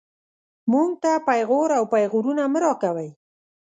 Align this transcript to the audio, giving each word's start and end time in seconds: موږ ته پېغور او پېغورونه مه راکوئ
موږ 0.71 0.89
ته 1.03 1.11
پېغور 1.27 1.69
او 1.77 1.83
پېغورونه 1.93 2.43
مه 2.51 2.59
راکوئ 2.63 3.09